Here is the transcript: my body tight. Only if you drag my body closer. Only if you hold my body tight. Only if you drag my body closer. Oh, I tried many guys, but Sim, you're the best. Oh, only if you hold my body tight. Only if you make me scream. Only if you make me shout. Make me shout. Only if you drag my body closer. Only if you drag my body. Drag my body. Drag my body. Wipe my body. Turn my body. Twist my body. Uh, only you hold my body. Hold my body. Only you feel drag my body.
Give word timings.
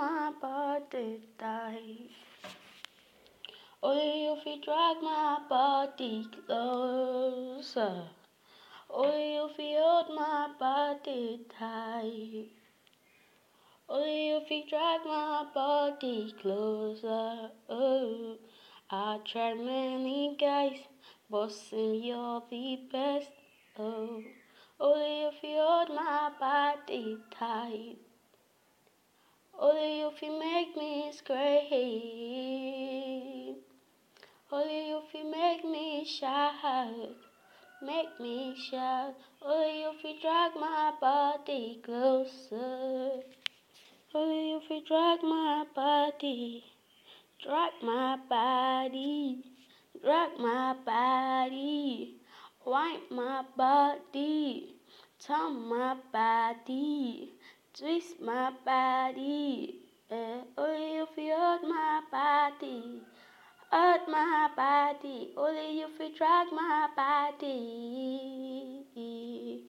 my 0.00 0.32
body 0.40 1.20
tight. 1.38 2.10
Only 3.82 4.26
if 4.26 4.46
you 4.46 4.62
drag 4.62 5.02
my 5.02 5.38
body 5.48 6.26
closer. 6.46 8.02
Only 8.88 9.36
if 9.36 9.58
you 9.58 9.78
hold 9.78 10.14
my 10.14 10.50
body 10.58 11.40
tight. 11.58 12.48
Only 13.88 14.30
if 14.36 14.50
you 14.50 14.62
drag 14.68 15.00
my 15.04 15.46
body 15.52 16.34
closer. 16.40 17.50
Oh, 17.68 18.38
I 18.90 19.18
tried 19.24 19.58
many 19.58 20.36
guys, 20.38 20.78
but 21.28 21.50
Sim, 21.50 21.94
you're 21.94 22.42
the 22.48 22.78
best. 22.92 23.30
Oh, 23.78 24.22
only 24.78 25.22
if 25.24 25.42
you 25.42 25.58
hold 25.58 25.88
my 25.88 26.30
body 26.38 27.18
tight. 27.38 28.09
Only 29.62 30.00
if 30.08 30.22
you 30.22 30.38
make 30.38 30.74
me 30.74 31.12
scream. 31.12 31.36
Only 34.50 34.92
if 34.92 35.12
you 35.12 35.30
make 35.30 35.64
me 35.66 36.02
shout. 36.06 37.14
Make 37.82 38.18
me 38.18 38.56
shout. 38.56 39.16
Only 39.42 39.82
if 39.82 40.02
you 40.02 40.18
drag 40.22 40.54
my 40.54 40.94
body 40.98 41.78
closer. 41.84 43.20
Only 44.14 44.52
if 44.54 44.70
you 44.70 44.80
drag 44.88 45.22
my 45.22 45.66
body. 45.74 46.64
Drag 47.44 47.72
my 47.82 48.16
body. 48.30 49.44
Drag 50.02 50.38
my 50.38 50.74
body. 50.86 52.16
Wipe 52.64 53.10
my 53.10 53.44
body. 53.58 54.74
Turn 55.18 55.68
my 55.68 55.96
body. 56.10 57.34
Twist 57.72 58.20
my 58.20 58.50
body. 58.64 59.76
Uh, 60.10 60.42
only 60.58 60.94
you 60.96 61.06
hold 61.36 61.62
my 61.62 62.02
body. 62.10 63.00
Hold 63.70 64.08
my 64.08 64.50
body. 64.56 65.32
Only 65.36 65.78
you 65.78 65.88
feel 65.96 66.10
drag 66.16 66.48
my 66.52 66.88
body. 66.96 67.99